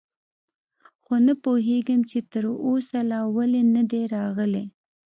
خو 1.03 1.13
نه 1.25 1.33
پوهېږم، 1.43 2.01
چې 2.09 2.17
تراوسه 2.31 2.99
لا 3.11 3.21
ولې 3.35 3.61
نه 3.75 3.83
دي 3.89 4.01
راغلي. 4.15 4.63